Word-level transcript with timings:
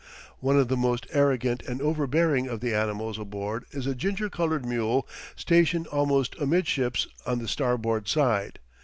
One 0.39 0.57
of 0.57 0.67
the 0.67 0.75
most 0.75 1.05
arrogant 1.13 1.61
and 1.67 1.79
overbearing 1.79 2.47
of 2.47 2.59
the 2.59 2.73
animals 2.73 3.19
aboard 3.19 3.65
is 3.69 3.85
a 3.85 3.93
ginger 3.93 4.31
colored 4.31 4.65
mule 4.65 5.07
stationed 5.35 5.85
almost 5.85 6.35
amidships 6.39 7.05
on 7.27 7.37
the 7.37 7.47
starboard 7.47 8.07
side. 8.07 8.57